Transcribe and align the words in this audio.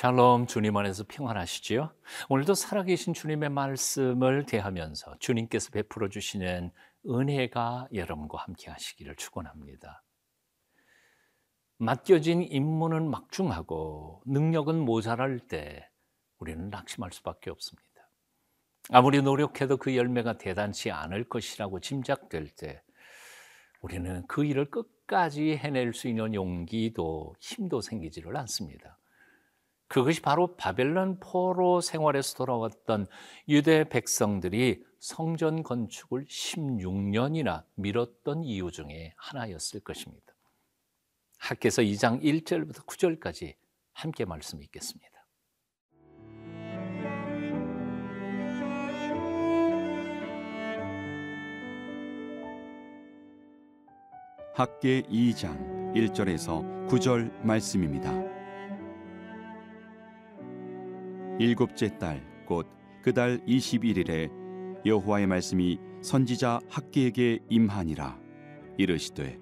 샬롬 0.00 0.46
주님 0.46 0.78
안에서 0.78 1.04
평안하시지요? 1.06 1.92
오늘도 2.30 2.54
살아계신 2.54 3.12
주님의 3.12 3.50
말씀을 3.50 4.46
대하면서 4.46 5.18
주님께서 5.18 5.72
베풀어 5.72 6.08
주시는 6.08 6.70
은혜가 7.06 7.88
여러분과 7.92 8.38
함께 8.38 8.70
하시기를 8.70 9.16
축원합니다. 9.16 10.02
맡겨진 11.76 12.40
임무는 12.44 13.10
막중하고 13.10 14.22
능력은 14.24 14.78
모자랄 14.86 15.38
때 15.38 15.86
우리는 16.38 16.70
낙심할 16.70 17.12
수밖에 17.12 17.50
없습니다. 17.50 17.84
아무리 18.88 19.20
노력해도 19.20 19.76
그 19.76 19.94
열매가 19.94 20.38
대단치 20.38 20.90
않을 20.90 21.28
것이라고 21.28 21.80
짐작될 21.80 22.48
때 22.56 22.82
우리는 23.82 24.26
그 24.28 24.46
일을 24.46 24.70
끝까지 24.70 25.58
해낼 25.58 25.92
수 25.92 26.08
있는 26.08 26.32
용기도 26.32 27.34
힘도 27.38 27.82
생기지를 27.82 28.34
않습니다. 28.38 28.96
그것이 29.90 30.22
바로 30.22 30.54
바벨론 30.54 31.18
포로 31.18 31.80
생활에서 31.80 32.36
돌아왔던 32.36 33.08
유대 33.48 33.88
백성들이 33.88 34.84
성전 35.00 35.64
건축을 35.64 36.26
16년이나 36.26 37.64
미뤘던 37.74 38.44
이유 38.44 38.70
중에 38.70 39.12
하나였을 39.16 39.80
것입니다. 39.80 40.32
학께서 41.40 41.82
2장 41.82 42.22
1절부터 42.22 42.86
9절까지 42.86 43.56
함께 43.92 44.24
말씀 44.24 44.62
읽겠습니다. 44.62 45.10
학계 54.54 55.02
2장 55.02 55.94
1절에서 55.96 56.88
9절 56.88 57.44
말씀입니다. 57.44 58.29
일곱째 61.40 61.96
달 61.98 62.22
곧 62.50 62.66
그 63.02 63.14
달 63.14 63.38
21일에 63.46 64.30
여호와의 64.84 65.26
말씀이 65.26 65.78
선지자 66.02 66.60
학계에게 66.68 67.38
임하니라 67.48 68.18
이르시되 68.76 69.38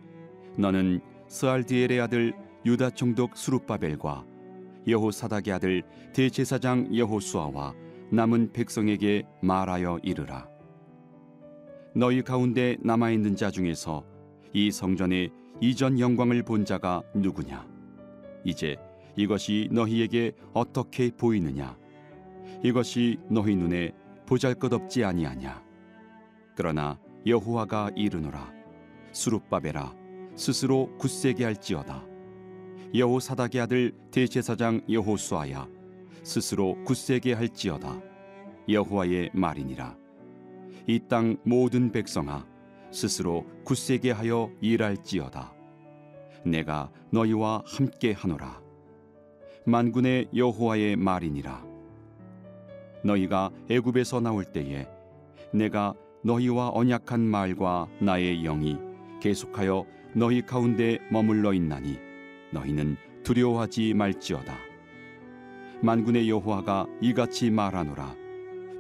너는 0.56 1.00
스알디엘의 1.26 2.00
아들 2.00 2.34
유다 2.64 2.90
총독 2.90 3.36
수룹바벨과 3.36 4.24
여호사닥의 4.86 5.52
아들 5.52 5.82
대제사장 6.14 6.96
여호수아와 6.96 7.74
남은 8.12 8.52
백성에게 8.52 9.24
말하여 9.42 9.98
이르라 10.04 10.48
너희 11.96 12.22
가운데 12.22 12.76
남아 12.80 13.10
있는 13.10 13.34
자 13.34 13.50
중에서 13.50 14.04
이 14.52 14.70
성전의 14.70 15.30
이전 15.60 15.98
영광을 15.98 16.44
본 16.44 16.64
자가 16.64 17.02
누구냐? 17.12 17.66
이제 18.44 18.76
이것이 19.16 19.68
너희에게 19.72 20.30
어떻게 20.52 21.10
보이느냐? 21.10 21.76
이것이 22.62 23.18
너희 23.30 23.56
눈에 23.56 23.92
보잘것없지 24.26 25.04
아니하냐? 25.04 25.62
그러나 26.56 26.98
여호와가 27.26 27.90
이르노라 27.94 28.52
수룹바벨아 29.12 29.94
스스로 30.36 30.96
굳세게 30.98 31.44
할지어다 31.44 32.04
여호사닥의 32.94 33.60
아들 33.60 33.92
대제사장 34.10 34.82
여호수아야 34.90 35.68
스스로 36.22 36.76
굳세게 36.84 37.32
할지어다 37.34 38.00
여호와의 38.68 39.30
말이니라 39.34 39.96
이 40.86 41.00
땅 41.06 41.36
모든 41.44 41.92
백성아 41.92 42.46
스스로 42.90 43.44
굳세게 43.64 44.10
하여 44.10 44.50
일할지어다. 44.62 45.52
내가 46.46 46.90
너희와 47.10 47.62
함께 47.66 48.12
하노라. 48.12 48.62
만군의 49.66 50.30
여호와의 50.34 50.96
말이니라. 50.96 51.67
너희가 53.08 53.50
애굽에서 53.70 54.20
나올 54.20 54.44
때에 54.44 54.86
내가 55.52 55.94
너희와 56.22 56.70
언약한 56.74 57.20
말과 57.20 57.88
나의 58.00 58.42
영이 58.42 58.76
계속하여 59.20 59.86
너희 60.14 60.42
가운데 60.42 60.98
머물러 61.10 61.54
있나니 61.54 61.98
너희는 62.52 62.96
두려워하지 63.24 63.94
말지어다. 63.94 64.56
만군의 65.80 66.28
여호와가 66.28 66.86
이같이 67.00 67.50
말하노라. 67.50 68.14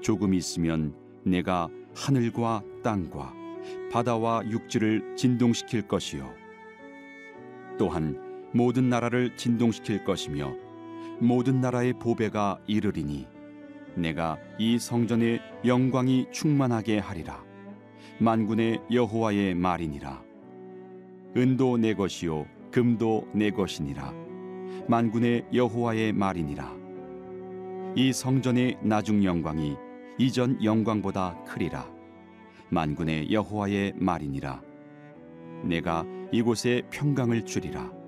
조금 0.00 0.34
있으면 0.34 0.94
내가 1.24 1.68
하늘과 1.94 2.62
땅과 2.82 3.34
바다와 3.92 4.42
육지를 4.48 5.16
진동시킬 5.16 5.88
것이요 5.88 6.32
또한 7.78 8.20
모든 8.52 8.88
나라를 8.88 9.36
진동시킬 9.36 10.04
것이며 10.04 10.54
모든 11.20 11.60
나라의 11.60 11.94
보배가 11.94 12.60
이르리니 12.66 13.37
내가 13.94 14.38
이 14.58 14.78
성전의 14.78 15.40
영광이 15.64 16.26
충만하게 16.30 16.98
하리라. 16.98 17.44
만군의 18.18 18.80
여호와의 18.92 19.54
말이니라. 19.54 20.22
은도 21.36 21.76
내 21.78 21.94
것이요 21.94 22.46
금도 22.70 23.28
내 23.32 23.50
것이니라. 23.50 24.12
만군의 24.88 25.46
여호와의 25.52 26.12
말이니라. 26.12 26.76
이 27.96 28.12
성전의 28.12 28.78
나중 28.82 29.24
영광이 29.24 29.76
이전 30.18 30.62
영광보다 30.62 31.44
크리라. 31.44 31.88
만군의 32.70 33.32
여호와의 33.32 33.94
말이니라. 33.96 34.62
내가 35.64 36.04
이곳에 36.32 36.82
평강을 36.90 37.44
주리라. 37.44 37.98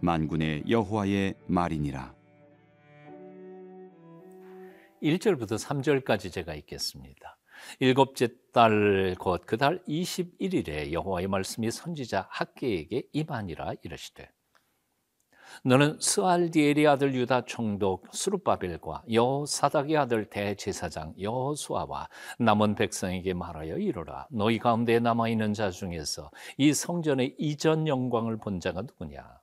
만군의 0.00 0.64
여호와의 0.68 1.34
말이니라 1.46 2.12
1절부터 5.02 5.58
3절까지 5.58 6.32
제가 6.32 6.54
읽겠습니다. 6.54 7.38
일곱째 7.80 8.28
달 8.52 9.14
곧 9.18 9.46
그 9.46 9.56
달 9.56 9.82
21일에 9.88 10.92
여호와의 10.92 11.28
말씀이 11.28 11.70
선지자 11.70 12.28
학계에게 12.30 13.04
임하니라 13.12 13.74
이르시되 13.82 14.28
너는 15.64 15.98
스알디엘의 16.00 16.86
아들 16.86 17.14
유다 17.14 17.44
총독 17.44 18.08
수르바벨과 18.12 19.04
여사닥의 19.12 19.96
아들 19.96 20.28
대제사장 20.30 21.14
여호수아와 21.20 22.08
남은 22.38 22.74
백성에게 22.74 23.34
말하여 23.34 23.76
이르라 23.76 24.26
너희 24.30 24.58
가운데 24.58 24.98
남아 24.98 25.28
있는 25.28 25.52
자 25.54 25.70
중에서 25.70 26.30
이 26.58 26.72
성전의 26.72 27.36
이전 27.38 27.86
영광을 27.86 28.38
본 28.38 28.60
자가 28.60 28.82
누구냐 28.82 29.41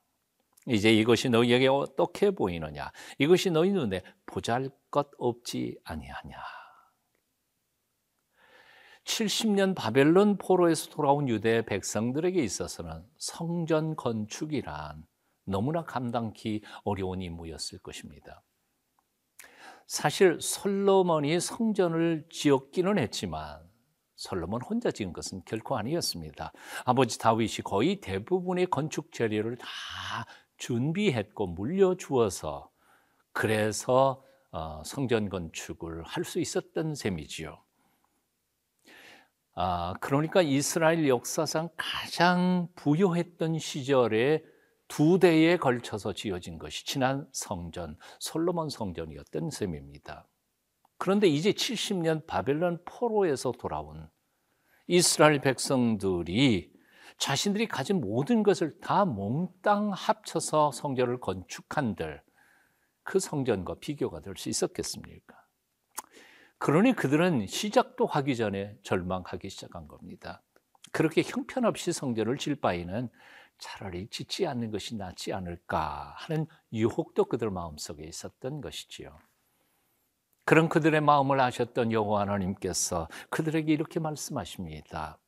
이제 0.66 0.92
이것이 0.92 1.30
너희에게 1.30 1.68
어떻게 1.68 2.30
보이느냐 2.30 2.92
이것이 3.18 3.50
너희 3.50 3.70
눈에 3.70 4.02
보잘것 4.26 5.10
없지 5.18 5.78
아니하냐 5.84 6.36
70년 9.04 9.74
바벨론 9.74 10.36
포로에서 10.36 10.90
돌아온 10.90 11.28
유대 11.28 11.64
백성들에게 11.64 12.42
있어서는 12.42 13.04
성전 13.18 13.96
건축이란 13.96 15.04
너무나 15.44 15.84
감당기 15.84 16.62
어려운 16.84 17.20
임무였을 17.22 17.80
것입니다. 17.80 18.42
사실 19.86 20.38
솔로몬이 20.40 21.40
성전을 21.40 22.26
지었기는 22.30 22.98
했지만 22.98 23.60
솔로몬 24.14 24.62
혼자 24.62 24.90
지은 24.92 25.12
것은 25.12 25.42
결코 25.44 25.76
아니었습니다. 25.76 26.52
아버지 26.84 27.18
다윗이 27.18 27.62
거의 27.64 28.00
대부분의 28.00 28.66
건축 28.66 29.12
재료를 29.12 29.56
다 29.56 29.66
준비했고 30.60 31.48
물려주어서 31.48 32.70
그래서 33.32 34.22
어, 34.52 34.82
성전 34.84 35.28
건축을 35.28 36.02
할 36.04 36.24
수 36.24 36.38
있었던 36.38 36.94
셈이지요. 36.94 37.60
아, 39.54 39.94
그러니까 40.00 40.42
이스라엘 40.42 41.08
역사상 41.08 41.70
가장 41.76 42.68
부유했던 42.76 43.58
시절에 43.58 44.44
두 44.86 45.18
대에 45.18 45.56
걸쳐서 45.56 46.12
지어진 46.12 46.58
것이 46.58 46.84
지난 46.84 47.26
성전, 47.32 47.96
솔로몬 48.18 48.68
성전이었던 48.68 49.50
셈입니다. 49.50 50.28
그런데 50.98 51.26
이제 51.28 51.52
70년 51.52 52.26
바벨론 52.26 52.82
포로에서 52.84 53.52
돌아온 53.52 54.08
이스라엘 54.86 55.40
백성들이 55.40 56.72
자신들이 57.20 57.68
가진 57.68 58.00
모든 58.00 58.42
것을 58.42 58.80
다 58.80 59.04
몽땅 59.04 59.92
합쳐서 59.92 60.72
성전을 60.72 61.20
건축한들 61.20 62.22
그 63.02 63.20
성전과 63.20 63.74
비교가 63.74 64.20
될 64.20 64.34
수 64.36 64.48
있었겠습니까? 64.48 65.36
그러니 66.56 66.94
그들은 66.94 67.46
시작도 67.46 68.06
하기 68.06 68.36
전에 68.36 68.74
절망하기 68.82 69.50
시작한 69.50 69.86
겁니다. 69.86 70.42
그렇게 70.92 71.22
형편없이 71.22 71.92
성전을 71.92 72.38
질 72.38 72.56
바에는 72.56 73.10
차라리 73.58 74.08
짓지 74.08 74.46
않는 74.46 74.70
것이 74.70 74.96
낫지 74.96 75.34
않을까 75.34 76.14
하는 76.16 76.46
유혹도 76.72 77.26
그들 77.26 77.50
마음속에 77.50 78.02
있었던 78.04 78.62
것이지요. 78.62 79.18
그런 80.46 80.70
그들의 80.70 81.02
마음을 81.02 81.38
아셨던 81.38 81.92
여호와 81.92 82.22
하나님께서 82.22 83.08
그들에게 83.28 83.70
이렇게 83.70 84.00
말씀하십니다. 84.00 85.18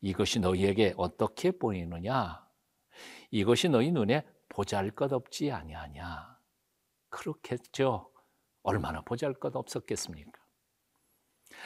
이것이 0.00 0.40
너희에게 0.40 0.94
어떻게 0.96 1.50
보이느냐? 1.50 2.46
이것이 3.30 3.68
너희 3.68 3.90
눈에 3.90 4.26
보잘것없지 4.48 5.50
아니하냐? 5.52 6.38
그렇겠죠. 7.10 8.10
얼마나 8.62 9.00
보잘 9.02 9.34
것 9.34 9.54
없었겠습니까? 9.56 10.30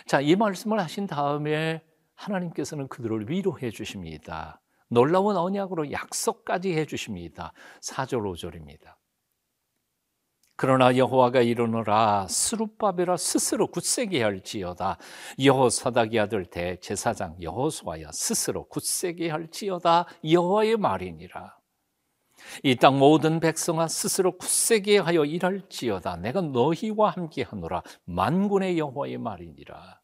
자, 0.06 0.20
이 0.20 0.36
말씀을 0.36 0.78
하신 0.78 1.06
다음에 1.06 1.84
하나님께서는 2.14 2.88
그들을 2.88 3.28
위로해 3.28 3.70
주십니다. 3.70 4.60
놀라운 4.88 5.36
언약으로 5.36 5.90
약속까지 5.90 6.74
해 6.74 6.84
주십니다. 6.84 7.52
4절 7.80 8.20
5절입니다. 8.20 8.94
그러나 10.56 10.96
여호와가 10.96 11.40
이르노라 11.42 12.26
스룹바벨아 12.28 13.16
스스로 13.16 13.66
굳세게 13.68 14.22
할지어다. 14.22 14.98
여호사닥이 15.42 16.18
아들 16.20 16.44
대제사장 16.46 17.36
여호수아야 17.40 18.10
스스로 18.12 18.68
굳세게 18.68 19.30
할지어다. 19.30 20.06
여호와의 20.30 20.76
말이니라. 20.76 21.56
이 22.64 22.76
땅 22.76 22.98
모든 22.98 23.40
백성아 23.40 23.88
스스로 23.88 24.36
굳세게 24.36 24.98
하여 24.98 25.24
일할지어다. 25.24 26.16
내가 26.16 26.40
너희와 26.42 27.10
함께 27.10 27.42
하노라. 27.42 27.82
만군의 28.04 28.78
여호와의 28.78 29.18
말이니라. 29.18 30.00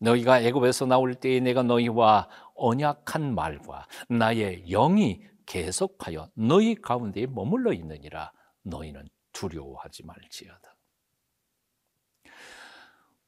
너희가 0.00 0.40
애굽에서 0.40 0.86
나올 0.86 1.14
때에 1.14 1.40
내가 1.40 1.62
너희와 1.62 2.28
언약한 2.54 3.34
말과 3.34 3.86
나의 4.08 4.64
영이 4.70 5.20
계속하여 5.46 6.30
너희 6.34 6.74
가운데에 6.76 7.26
머물러 7.26 7.72
있느니라. 7.72 8.32
너희는 8.62 9.08
두려워하지 9.38 10.04
말지어다. 10.04 10.74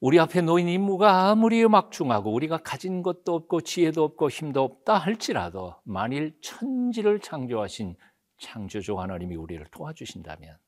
우리 0.01 0.19
앞에 0.19 0.41
놓인 0.41 0.67
임무가 0.67 1.29
아무리 1.29 1.67
막중하고 1.69 2.33
우리가 2.33 2.59
가진 2.59 3.03
것도 3.03 3.35
없고 3.35 3.61
지혜도 3.61 4.03
없고 4.03 4.31
힘도 4.31 4.65
없다 4.65 4.97
할지라도 4.97 5.77
만일 5.85 6.37
천지를 6.41 7.21
창조하신 7.21 7.97
창조주 8.39 8.99
하나님이 8.99 9.37
우리를 9.37 9.65
도와주신다면 9.71 10.59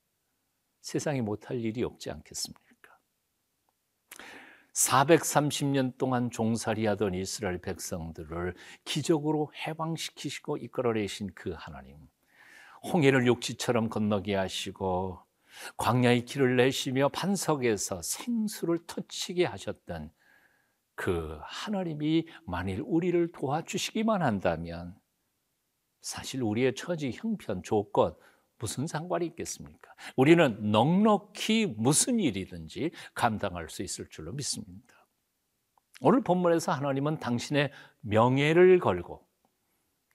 세상에 0.83 1.23
못할 1.23 1.59
일이 1.59 1.83
없지 1.83 2.11
않겠습니까? 2.11 2.63
430년 4.75 5.97
동안 5.99 6.31
종살이하던 6.31 7.15
이스라엘 7.15 7.59
백성들을 7.59 8.55
기적으로 8.85 9.51
해방시키시고 9.67 10.59
이끌어내신 10.59 11.33
그 11.35 11.55
하나님. 11.57 11.97
홍해를 12.83 13.27
육지처럼 13.27 13.89
건너게 13.89 14.35
하시고 14.35 15.21
광야의 15.77 16.25
길을 16.25 16.57
내시며 16.57 17.09
반석에서 17.09 18.03
생수를 18.03 18.79
터치게 18.87 19.45
하셨던 19.45 20.11
그 20.95 21.39
하나님이 21.43 22.27
만일 22.47 22.83
우리를 22.85 23.33
도와주시기만 23.33 24.23
한다면 24.23 24.97
사실 26.01 26.43
우리의 26.43 26.75
처지, 26.75 27.13
형편, 27.13 27.63
조건 27.63 28.15
무슨 28.59 28.87
상관이 28.87 29.27
있겠습니까? 29.27 29.93
우리는 30.17 30.71
넉넉히 30.71 31.75
무슨 31.77 32.21
일이든지 32.21 32.91
감당할 33.15 33.69
수 33.69 33.83
있을 33.83 34.09
줄로 34.09 34.33
믿습니다. 34.33 35.07
오늘 36.01 36.23
본문에서 36.23 36.73
하나님은 36.73 37.19
당신의 37.19 37.71
명예를 38.01 38.79
걸고 38.79 39.27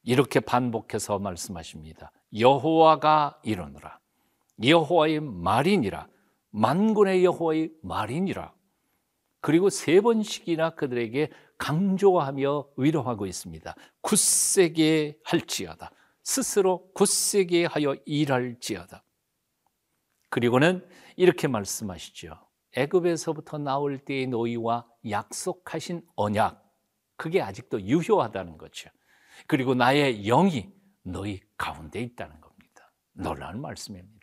이렇게 0.03 0.39
반복해서 0.39 1.19
말씀하십니다. 1.19 2.11
여호와가 2.37 3.41
이르노라. 3.43 3.99
여호와의 4.63 5.19
말이니라. 5.19 6.07
만군의 6.51 7.23
여호와의 7.25 7.71
말이니라. 7.83 8.53
그리고 9.41 9.69
세 9.69 10.01
번씩이나 10.01 10.71
그들에게 10.71 11.29
강조하며 11.57 12.69
위로하고 12.77 13.25
있습니다. 13.25 13.75
굳세게 14.01 15.19
할지어다. 15.23 15.91
스스로 16.23 16.91
굳세게 16.93 17.65
하여 17.65 17.95
일할지어다. 18.05 19.03
그리고는 20.29 20.87
이렇게 21.15 21.47
말씀하시죠. 21.47 22.37
애굽에서부터 22.75 23.57
나올 23.57 23.97
때의 23.97 24.27
너희와 24.27 24.85
약속하신 25.09 26.01
언약 26.15 26.63
그게 27.15 27.41
아직도 27.41 27.81
유효하다는 27.81 28.57
거죠. 28.57 28.89
그리고 29.47 29.73
나의 29.73 30.23
영이 30.23 30.69
너희 31.03 31.41
가운데 31.57 32.01
있다는 32.01 32.39
겁니다. 32.41 32.91
놀라운 33.13 33.61
말씀입니다. 33.61 34.16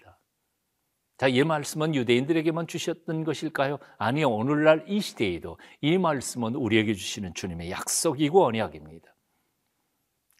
자, 1.17 1.29
이 1.29 1.43
말씀은 1.45 1.95
유대인들에게만 1.95 2.67
주셨던 2.67 3.25
것일까요? 3.25 3.79
아니요. 3.99 4.31
오늘날 4.31 4.85
이 4.89 5.01
시대에도 5.01 5.59
이 5.81 5.97
말씀은 5.97 6.57
우리에게 6.57 6.95
주시는 6.95 7.35
주님의 7.35 7.71
약속이고 7.71 8.45
언약입니다. 8.45 9.15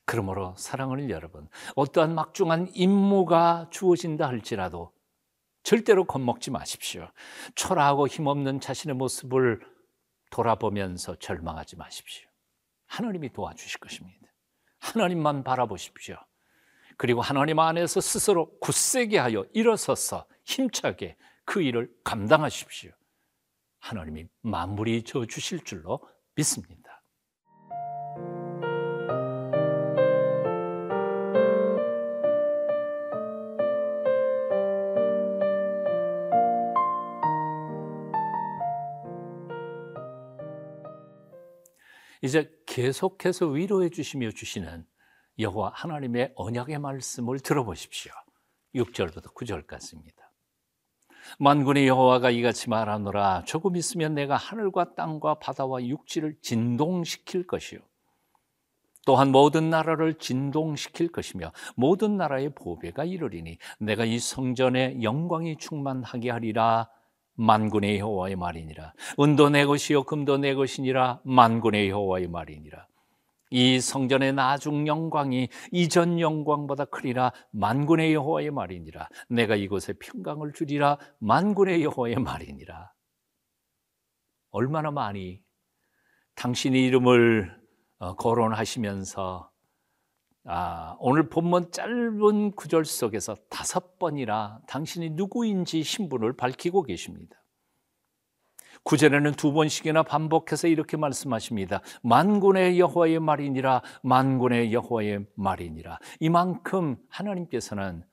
그러므로 0.05 0.55
사랑하는 0.59 1.11
여러분, 1.11 1.49
어떠한 1.77 2.15
막중한 2.15 2.73
임무가 2.75 3.69
주어진다 3.71 4.27
할지라도 4.27 4.93
절대로 5.63 6.05
겁먹지 6.05 6.51
마십시오. 6.51 7.09
초라하고 7.55 8.07
힘없는 8.07 8.61
자신의 8.61 8.97
모습을 8.97 9.61
돌아보면서 10.31 11.17
절망하지 11.17 11.77
마십시오. 11.77 12.29
하나님이 12.87 13.33
도와주실 13.33 13.81
것입니다. 13.81 14.29
하나님만 14.81 15.45
바라보십시오. 15.45 16.17
그리고 16.97 17.21
하나님 17.21 17.59
안에서 17.59 18.01
스스로 18.01 18.57
굳세게 18.61 19.19
하여 19.19 19.45
일어서서 19.53 20.27
힘차게 20.45 21.17
그 21.45 21.63
일을 21.63 21.91
감당하십시오. 22.05 22.91
하나님이 23.81 24.27
만물이 24.43 25.03
져 25.03 25.27
주실 25.27 25.65
줄로 25.65 26.01
믿습니다. 26.35 27.03
이제 42.23 42.51
계속해서 42.65 43.49
위로해 43.49 43.91
주시며 43.91 44.31
주시는 44.31 44.87
여호와 45.39 45.73
하나님의 45.75 46.33
언약의 46.37 46.79
말씀을 46.79 47.41
들어보십시오. 47.41 48.13
6절부터 48.75 49.35
9절까지입니다. 49.35 50.15
만군의 51.39 51.89
여호와가 51.89 52.31
이같이 52.31 52.69
말하노라. 52.69 53.45
조금 53.47 53.77
있으면 53.77 54.15
내가 54.15 54.37
하늘과 54.37 54.95
땅과 54.95 55.35
바다와 55.35 55.85
육지를 55.85 56.37
진동시킬 56.43 57.47
것이요. 57.47 57.81
또한 59.07 59.33
모든 59.33 59.71
나라를 59.71 60.15
진동시킬 60.15 61.13
것이며 61.13 61.53
모든 61.77 62.17
나라의 62.17 62.55
보배가 62.55 63.05
이르리니 63.05 63.59
내가 63.79 64.05
이 64.05 64.19
성전에 64.19 65.03
영광이 65.03 65.59
충만하게 65.59 66.31
하리라. 66.31 66.89
만군의 67.35 67.99
여호와의 67.99 68.37
말이니라. 68.37 68.95
은도 69.19 69.51
내 69.51 69.65
것이요 69.67 70.05
금도 70.05 70.39
내 70.39 70.55
것이니라. 70.55 71.21
만군의 71.25 71.89
여호와의 71.89 72.29
말이니라 72.29 72.87
이 73.55 73.81
성전의 73.81 74.33
나중 74.33 74.89
영광이 74.89 75.49
이전 75.71 76.19
영광보다 76.19 76.87
크리라 76.87 77.31
만군의 77.53 78.13
여호와의 78.13 78.51
말이니라 78.51 79.09
내가 79.29 79.55
이곳에 79.55 79.93
평강을 79.93 80.55
주리라 80.55 80.99
만군의 81.21 81.85
여호와의 81.85 82.17
말이니라 82.17 82.93
얼마나 84.51 84.91
많이 84.91 85.41
당신의 86.35 86.83
이름을 86.83 87.57
어, 87.99 88.17
거론하시면서 88.17 89.49
아, 90.47 90.97
오늘 90.99 91.29
본문 91.29 91.71
짧은 91.71 92.57
구절 92.57 92.85
속에서 92.85 93.37
다섯 93.49 94.01
번이나 94.01 94.59
당신이 94.67 95.11
누구인지 95.11 95.85
신분을 95.85 96.37
밝히고 96.37 96.83
계십니다. 96.83 97.44
구절에는 98.83 99.33
두 99.33 99.53
번씩이나 99.53 100.03
반복해서 100.03 100.69
이렇게 100.69 100.97
말씀하십니다. 100.97 101.81
만군의 102.03 102.79
여호와의 102.79 103.21
말이니라, 103.21 103.83
만군의 104.03 104.73
여호와의 104.73 105.27
말이니라. 105.35 105.99
이만큼 106.21 106.97
하나님께서는 107.09 108.05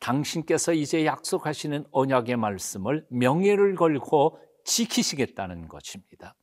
당신께서 0.00 0.72
이제 0.72 1.04
약속하시는 1.04 1.84
언약의 1.90 2.36
말씀을 2.36 3.06
명예를 3.10 3.74
걸고 3.74 4.38
지키시겠다는 4.64 5.68
것입니다. 5.68 6.34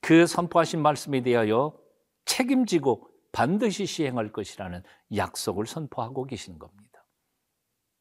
그 0.00 0.26
선포하신 0.26 0.80
말씀에 0.82 1.22
대하여 1.22 1.76
책임지고 2.24 3.08
반드시 3.32 3.86
시행할 3.86 4.32
것이라는 4.32 4.82
약속을 5.16 5.66
선포하고 5.66 6.24
계시는 6.24 6.58
겁니다. 6.58 7.04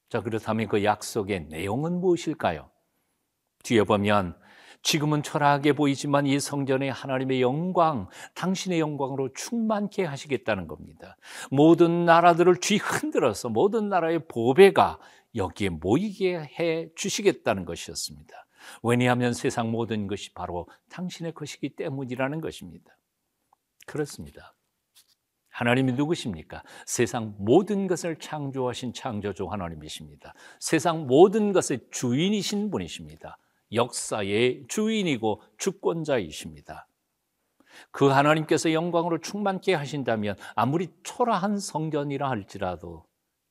자, 0.10 0.22
그렇다면 0.22 0.68
그 0.68 0.84
약속의 0.84 1.48
내용은 1.48 2.00
무엇일까요? 2.00 2.70
뒤에 3.64 3.84
보면 3.84 4.38
지금은 4.84 5.24
초라하게 5.24 5.74
보이지만 5.74 6.28
이 6.28 6.40
성전의 6.40 6.92
하나님의 6.92 7.42
영광, 7.42 8.10
당신의 8.36 8.80
영광으로 8.80 9.32
충만케 9.34 10.04
하시겠다는 10.04 10.68
겁니다. 10.68 11.18
모든 11.50 12.06
나라들을 12.06 12.58
뒤흔들어서 12.58 13.50
모든 13.50 13.90
나라의 13.90 14.28
보배가 14.28 15.00
여기에 15.36 15.70
모이게 15.70 16.38
해 16.60 16.90
주시겠다는 16.96 17.66
것이었습니다. 17.66 18.46
왜냐하면 18.84 19.34
세상 19.34 19.72
모든 19.72 20.08
것이 20.08 20.34
바로 20.34 20.68
당신의 20.90 21.34
것이기 21.34 21.76
때문이라는 21.76 22.42
것입니다. 22.42 22.98
그렇습니다. 23.88 24.54
하나님이 25.50 25.94
누구십니까? 25.94 26.64
세상 26.86 27.36
모든 27.38 27.88
것을 27.88 28.18
창조하신 28.18 28.94
창조주 28.94 29.46
하나님이십니다. 29.46 30.34
세상 30.60 31.06
모든 31.08 31.54
것의 31.54 31.80
주인이신 31.92 32.72
분이십니다. 32.72 33.38
역사의 33.74 34.66
주인이고 34.68 35.42
주권자이십니다. 35.58 36.88
그 37.92 38.08
하나님께서 38.08 38.72
영광으로 38.72 39.20
충만케 39.20 39.74
하신다면 39.74 40.36
아무리 40.56 40.90
초라한 41.04 41.58
성전이라 41.58 42.30
할지라도 42.30 43.06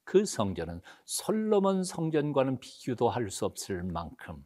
그 0.05 0.25
성전은 0.25 0.81
솔로몬 1.05 1.85
성전과는 1.85 2.61
비교도 2.61 3.09
할 3.09 3.31
수 3.31 3.47
없을 3.47 3.83
만큼 3.83 4.45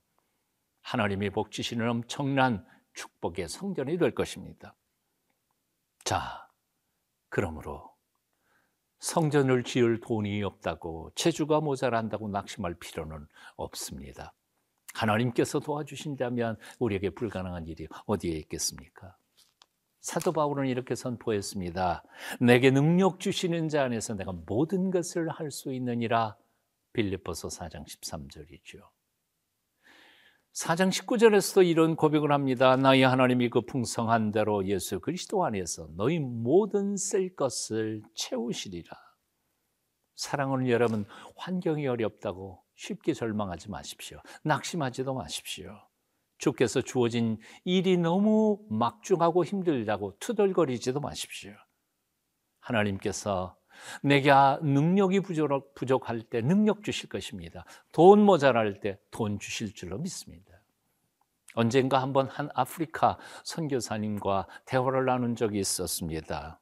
하나님이 0.83 1.31
복지시는 1.31 1.89
엄청난 1.89 2.65
축복의 2.95 3.49
성전이 3.49 3.99
될 3.99 4.15
것입니다. 4.15 4.75
자, 6.05 6.49
그러므로 7.29 7.93
성전을 9.01 9.65
지을 9.65 10.01
돈이 10.01 10.43
없다고 10.43 11.11
재주가 11.15 11.61
모자란다고 11.61 12.29
낙심할 12.29 12.75
필요는 12.79 13.27
없습니다. 13.57 14.33
하나님께서 14.97 15.61
도와주신다면 15.61 16.57
우리에게 16.79 17.11
불가능한 17.11 17.67
일이 17.67 17.87
어디에 18.07 18.37
있겠습니까? 18.39 19.17
사도 20.01 20.33
바울은 20.33 20.69
이렇게 20.69 20.95
선포했습니다. 20.95 22.03
내게 22.41 22.71
능력 22.71 23.19
주시는 23.19 23.69
자 23.69 23.83
안에서 23.85 24.15
내가 24.15 24.33
모든 24.33 24.91
것을 24.91 25.29
할 25.29 25.51
수 25.51 25.73
있느니라. 25.73 26.37
빌립보서 26.93 27.49
4장 27.49 27.85
13절이죠. 27.85 28.81
4장 30.55 30.91
19절에서도 30.91 31.67
이런 31.67 31.97
고백을 31.97 32.33
합니다. 32.33 32.77
나의 32.77 33.03
하나님이 33.03 33.51
그 33.51 33.61
풍성한 33.61 34.33
대로 34.33 34.67
예수 34.67 35.01
그리스도 35.01 35.45
안에서 35.45 35.89
너희 35.97 36.19
모든 36.19 36.97
쓸 36.97 37.35
것을 37.35 38.03
채우시리라. 38.15 38.91
사랑하는 40.15 40.69
여러분, 40.69 41.05
환경이 41.37 41.87
어렵다고 41.87 42.63
쉽게 42.77 43.13
절망하지 43.15 43.71
마십시오. 43.71 44.21
낙심하지도 44.45 45.15
마십시오. 45.15 45.77
주께서 46.39 46.83
주어진 46.83 47.39
일이 47.65 47.97
너무 47.97 48.61
막중하고 48.69 49.45
힘들다고 49.45 50.17
투덜거리지도 50.21 51.01
마십시오. 51.01 51.53
하나님께서 52.61 53.57
내게 54.03 54.31
능력이 54.63 55.21
부족, 55.21 56.09
할 56.09 56.23
때 56.23 56.41
능력 56.41 56.83
주실 56.83 57.09
것입니다. 57.09 57.65
돈 57.93 58.23
모자랄 58.23 58.81
때 58.81 58.99
돈 59.11 59.39
주실 59.39 59.75
줄로 59.75 59.99
믿습니다. 59.99 60.53
언젠가 61.55 62.03
한번 62.03 62.29
한 62.29 62.51
아프리카 62.55 63.19
선교사님과 63.45 64.47
대화를 64.67 65.07
나눈 65.07 65.37
적이 65.37 65.61
있었습니다. 65.61 66.61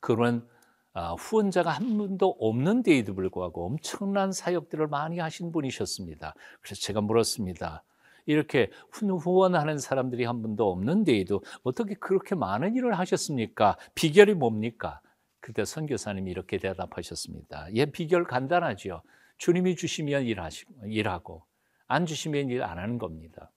그런 0.00 0.48
아, 0.48 0.52
후원자가 0.94 1.70
한 1.70 1.96
분도 1.96 2.36
없는 2.38 2.82
데에도 2.82 3.14
불구하고 3.14 3.66
엄청난 3.66 4.32
사역들을 4.32 4.88
많이 4.88 5.18
하신 5.18 5.52
분이셨습니다. 5.52 6.34
그래서 6.60 6.80
제가 6.80 7.00
물었습니다. 7.00 7.84
이렇게 8.26 8.70
후원하는 8.92 9.78
사람들이 9.78 10.24
한 10.24 10.42
분도 10.42 10.70
없는데에도 10.70 11.42
어떻게 11.64 11.94
그렇게 11.94 12.34
많은 12.34 12.76
일을 12.76 12.98
하셨습니까? 12.98 13.76
비결이 13.94 14.34
뭡니까? 14.34 15.00
그때 15.40 15.64
선교사님이 15.64 16.30
이렇게 16.30 16.58
대답하셨습니다. 16.58 17.74
예, 17.74 17.86
비결 17.86 18.24
간단하죠. 18.24 19.02
주님이 19.38 19.74
주시면 19.74 20.24
일하시고, 20.24 20.86
일하고 20.86 21.44
안 21.88 22.06
주시면 22.06 22.50
일 22.50 22.62
안 22.62 22.78
하는 22.78 22.98
겁니다. 22.98 23.50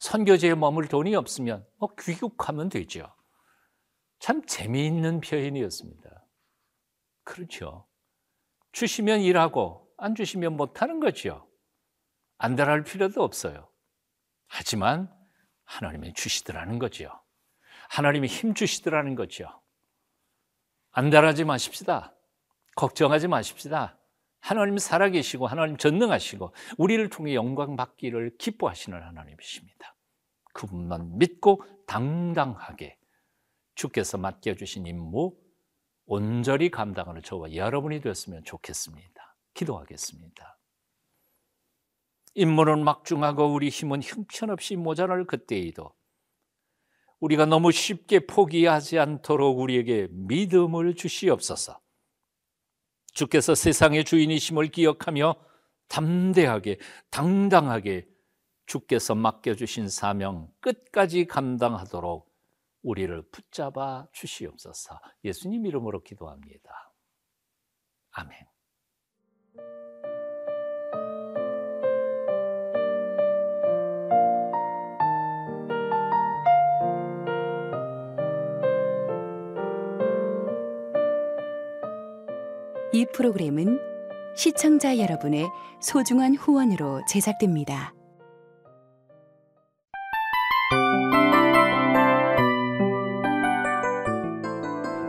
선교지에 0.00 0.54
머물 0.54 0.88
돈이 0.88 1.14
없으면 1.14 1.64
뭐 1.78 1.88
귀국하면 1.98 2.68
되죠. 2.68 3.14
참 4.18 4.44
재미있는 4.44 5.20
표현이었습니다. 5.20 6.15
그렇죠. 7.26 7.86
주시면 8.72 9.20
일하고 9.20 9.92
안 9.98 10.14
주시면 10.14 10.56
못하는 10.56 11.00
거죠. 11.00 11.50
안달할 12.38 12.84
필요도 12.84 13.22
없어요. 13.22 13.68
하지만 14.46 15.12
하나님이 15.64 16.14
주시더라는 16.14 16.78
거죠. 16.78 17.10
하나님이 17.90 18.28
힘 18.28 18.54
주시더라는 18.54 19.16
거죠. 19.16 19.48
안달하지 20.92 21.44
마십시다. 21.44 22.14
걱정하지 22.76 23.26
마십시다. 23.28 23.98
하나님 24.40 24.78
살아계시고 24.78 25.48
하나님 25.48 25.76
전능하시고 25.76 26.54
우리를 26.78 27.10
통해 27.10 27.34
영광 27.34 27.74
받기를 27.74 28.36
기뻐하시는 28.38 29.02
하나님이십니다. 29.02 29.96
그분만 30.52 31.18
믿고 31.18 31.64
당당하게 31.88 32.98
주께서 33.74 34.16
맡겨주신 34.16 34.86
임무 34.86 35.36
온전히 36.06 36.70
감당하는 36.70 37.22
저와 37.22 37.54
여러분이 37.54 38.00
되었으면 38.00 38.44
좋겠습니다. 38.44 39.36
기도하겠습니다. 39.54 40.58
임무는 42.34 42.84
막중하고 42.84 43.52
우리 43.52 43.68
힘은 43.68 44.02
형편없이 44.02 44.76
모자랄 44.76 45.24
그때에도 45.24 45.92
우리가 47.18 47.46
너무 47.46 47.72
쉽게 47.72 48.26
포기하지 48.26 48.98
않도록 48.98 49.58
우리에게 49.58 50.08
믿음을 50.10 50.94
주시옵소서. 50.94 51.80
주께서 53.14 53.54
세상의 53.54 54.04
주인이심을 54.04 54.68
기억하며 54.68 55.34
담대하게 55.88 56.78
당당하게 57.10 58.06
주께서 58.66 59.14
맡겨주신 59.14 59.88
사명 59.88 60.52
끝까지 60.60 61.24
감당하도록 61.24 62.25
우리를 62.86 63.20
붙잡아 63.32 64.06
주시옵소서. 64.12 65.00
예수님 65.24 65.66
이름으로 65.66 66.04
기도합니다. 66.04 66.94
아멘. 68.12 68.38
이 82.92 83.04
프로그램은 83.12 83.80
시청자 84.36 84.96
여러분의 84.98 85.48
소중한 85.80 86.36
후원으로 86.36 87.02
제작됩니다. 87.08 87.95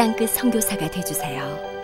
땅끝 0.00 0.30
성교사가 0.30 0.90
되주세요 0.90 1.79